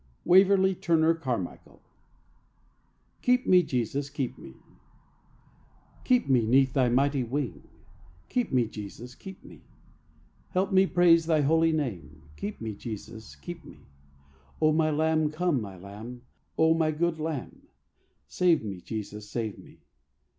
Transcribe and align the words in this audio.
Waverley 0.25 0.73
Turner 0.73 1.13
Carmichael 1.13 1.79
KEEP 3.21 3.45
ME, 3.45 3.61
JESUS, 3.61 4.09
KEEP 4.09 4.35
ME 4.35 4.55
Keep 6.03 6.27
me 6.27 6.47
'neath 6.47 6.73
Thy 6.73 6.89
mighty 6.89 7.21
wing, 7.23 7.69
Keep 8.27 8.51
me, 8.51 8.65
Jesus, 8.65 9.13
keep 9.13 9.43
me; 9.43 9.61
Help 10.53 10.71
me 10.73 10.87
praise 10.87 11.27
Thy 11.27 11.41
Holy 11.41 11.71
name, 11.71 12.23
Keep 12.35 12.61
me, 12.61 12.73
Jesus, 12.73 13.35
keep 13.35 13.63
me. 13.63 13.81
O 14.59 14.71
my 14.71 14.89
Lamb, 14.89 15.29
come, 15.29 15.61
my 15.61 15.77
Lamb, 15.77 16.23
O 16.57 16.73
my 16.73 16.89
good 16.89 17.19
Lamb, 17.19 17.67
Save 18.27 18.63
me, 18.63 18.81
Jesus, 18.81 19.29
save 19.29 19.59
me. 19.59 19.81